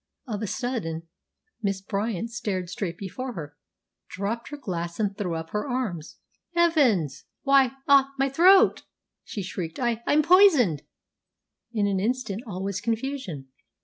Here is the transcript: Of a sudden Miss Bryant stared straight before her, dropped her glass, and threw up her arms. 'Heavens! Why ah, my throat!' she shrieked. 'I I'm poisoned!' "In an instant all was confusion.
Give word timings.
Of 0.27 0.41
a 0.41 0.47
sudden 0.47 1.03
Miss 1.61 1.79
Bryant 1.79 2.31
stared 2.31 2.71
straight 2.71 2.97
before 2.97 3.33
her, 3.33 3.55
dropped 4.09 4.49
her 4.49 4.57
glass, 4.57 4.99
and 4.99 5.15
threw 5.15 5.35
up 5.35 5.51
her 5.51 5.69
arms. 5.69 6.17
'Heavens! 6.55 7.25
Why 7.43 7.73
ah, 7.87 8.11
my 8.17 8.27
throat!' 8.27 8.81
she 9.23 9.43
shrieked. 9.43 9.79
'I 9.79 10.01
I'm 10.07 10.23
poisoned!' 10.23 10.81
"In 11.71 11.85
an 11.85 11.99
instant 11.99 12.41
all 12.47 12.63
was 12.63 12.81
confusion. 12.81 13.49